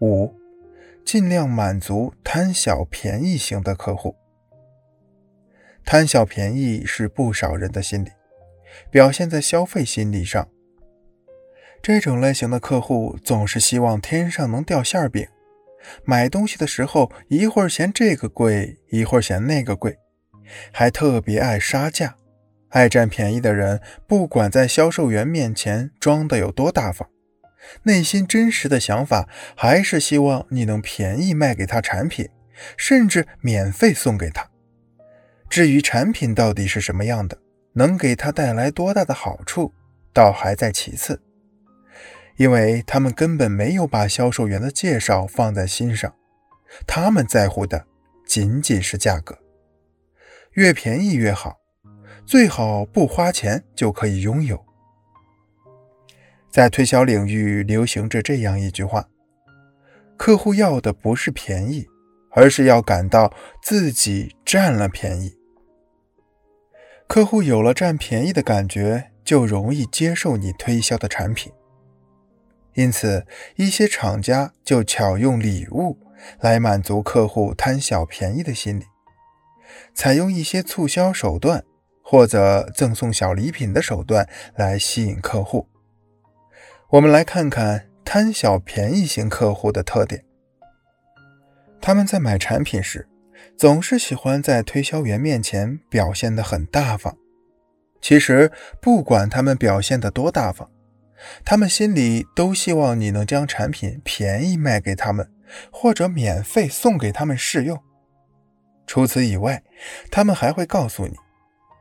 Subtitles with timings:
[0.00, 0.34] 五，
[1.04, 4.14] 尽量满足贪小便宜型的客户。
[5.84, 8.10] 贪小便宜是不少人的心理，
[8.90, 10.48] 表现在消费心理上。
[11.80, 15.26] 这种类型的客户总是希望天上能掉馅饼，
[16.04, 19.98] 买东西的时候一会儿嫌这个贵，一会儿嫌那个贵，
[20.72, 22.16] 还特别爱杀价，
[22.70, 27.08] 爱占便宜的人，不管在销售员面前装的有多大方，
[27.84, 32.28] 内心真实的想法还是希望你能便宜卖给他产品，
[32.76, 34.48] 甚至免费送给他。
[35.48, 37.38] 至于产品到底是什么样的，
[37.74, 39.72] 能给他带来多大的好处，
[40.12, 41.22] 倒还在其次。
[42.36, 46.14] 因为他们根本没有把销售员的介绍放在心上，
[46.86, 47.86] 他们在乎的
[48.26, 49.36] 仅仅是价格，
[50.52, 51.56] 越便宜越好，
[52.24, 54.67] 最好不花钱就可以拥有。
[56.50, 59.08] 在推销领域流行着这样一句话：
[60.16, 61.86] 客户要的不是便宜，
[62.32, 63.32] 而是要感到
[63.62, 65.36] 自己占了便宜。
[67.06, 71.52] 客户有了占便宜的感觉，就容易接受你推销的产品。
[72.74, 75.98] 因此，一些厂家就巧用礼物
[76.40, 78.84] 来满足客户贪小便宜的心理，
[79.94, 81.64] 采用一些促销手段
[82.02, 85.66] 或者赠送小礼品的手段来吸引客户。
[86.90, 90.24] 我们来看看贪小便宜型客户的特点。
[91.82, 93.06] 他们在买产品时，
[93.58, 97.14] 总是喜欢在推销员面前表现得很大方。
[98.00, 98.50] 其实，
[98.80, 100.70] 不管他们表现得多大方，
[101.44, 105.30] 他们心里都希望你能将产品便宜卖给他们，
[105.70, 107.78] 或者免费送给他们试用。
[108.86, 109.62] 除此以外，
[110.10, 111.14] 他们还会告诉你，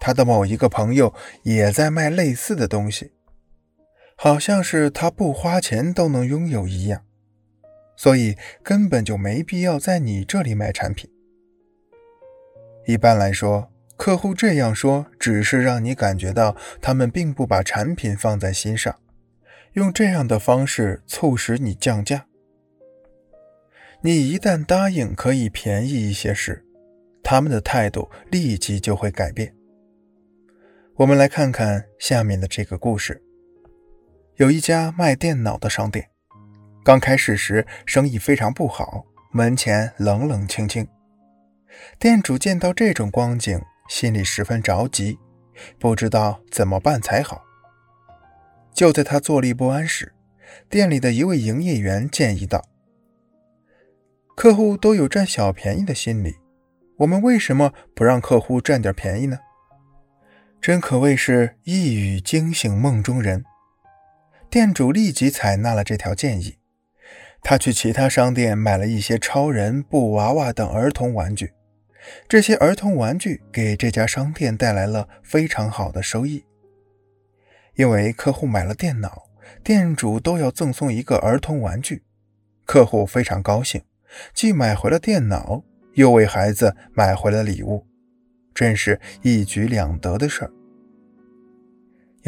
[0.00, 3.12] 他的某一个朋友也在卖类似的东西，
[4.20, 7.04] 好像是他不花钱都能拥有一样，
[7.96, 11.08] 所以根本就没必要在你这里买产品。
[12.84, 18.92] 一般来说，客户这样说只是让你感觉到他们并不把产品放在心上。
[19.74, 22.26] 用这样的方式促使你降价。
[24.00, 26.64] 你一旦答应可以便宜一些时，
[27.22, 29.54] 他们的态度立即就会改变。
[30.96, 33.22] 我们来看看下面的这个故事：
[34.38, 36.10] 有一家卖电脑的商店，
[36.84, 40.86] 刚开始时生意非常不好，门前冷冷清清。
[41.98, 45.18] 店主见到这种光景，心里十分着急，
[45.80, 47.42] 不知道怎么办才好。
[48.72, 50.14] 就在他坐立不安时，
[50.70, 52.64] 店里的一位营业员建议道
[54.36, 56.36] ：“客户都有占小便宜的心理，
[56.98, 59.40] 我们为什么不让客户占点便宜呢？”
[60.62, 63.44] 真可谓是一语惊醒梦中人。
[64.50, 66.56] 店主立即采纳了这条建议，
[67.42, 71.52] 他去其他商店买了一些超人、布娃娃等儿童玩具，
[72.26, 76.46] 这些儿童玩具给这家商店带来了非常好的收益。
[77.74, 79.24] 因为客户买了电脑，
[79.62, 82.02] 店主都要赠送一个儿童玩具，
[82.64, 83.82] 客户非常高兴，
[84.32, 87.86] 既买回了电脑，又为孩子买回了礼物，
[88.54, 90.50] 真是一举两得的事儿。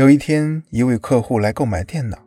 [0.00, 2.24] 有一天，一位客户来购买电脑，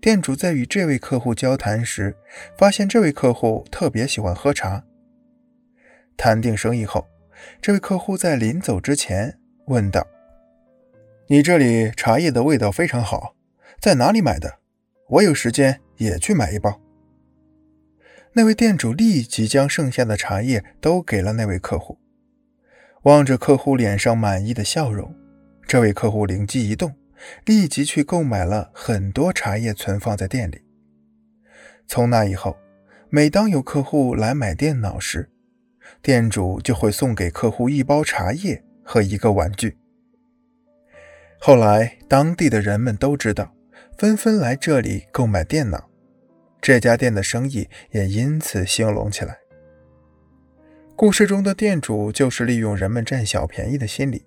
[0.00, 2.16] 店主在与这位客户交谈时，
[2.56, 4.82] 发现这位客户特别喜欢喝茶。
[6.16, 7.06] 谈定生意后，
[7.60, 10.06] 这位客户在临走之前问道。
[11.26, 13.36] 你这里茶叶的味道非常好，
[13.78, 14.60] 在哪里买的？
[15.10, 16.80] 我有时间也去买一包。
[18.32, 21.98] 那位店主立即将剩下的茶叶都给了那位客户。
[23.02, 25.14] 望着客户脸上满意的笑容，
[25.66, 26.94] 这位客户灵机一动，
[27.44, 30.62] 立即去购买了很多茶叶，存放在店里。
[31.86, 32.56] 从那以后，
[33.10, 35.30] 每当有客户来买电脑时，
[36.00, 39.76] 店主就会送给客户一包茶叶和一个玩具。
[41.38, 43.54] 后来，当地的人们都知道，
[43.98, 45.90] 纷纷来这里购买电脑，
[46.60, 49.38] 这家店的生意也因此兴隆起来。
[50.96, 54.24] 故事中的店主就是利用人们占小便宜的心理，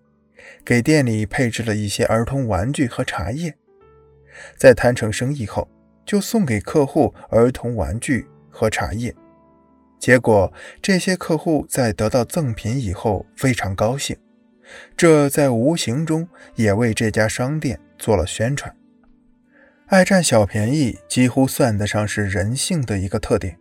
[0.65, 3.55] 给店里配置了一些儿童玩具和茶叶，
[4.57, 5.67] 在谈成生意后，
[6.05, 9.13] 就送给客户儿童玩具和茶叶。
[9.99, 14.15] 结果，这些客户在得到赠品以后非常高兴。
[14.95, 18.75] 这在无形中也为这家商店做了宣传。
[19.87, 23.57] 爱占小便宜几乎算得上是人性的一个特点，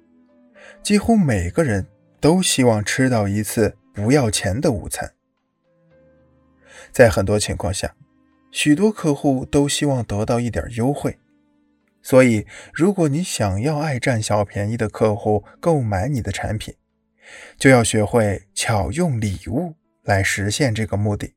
[0.83, 1.87] 几乎每个人
[2.21, 5.16] 都希望吃到一次不要钱的午餐。
[6.91, 7.95] 在很多情况下，
[8.51, 11.19] 许多客户都希望得到一点优惠，
[12.03, 16.75] 所以，如果你想要爱占小便宜的客户购买你的产品，
[17.59, 21.36] 就要学会巧用礼物来实现这个目的。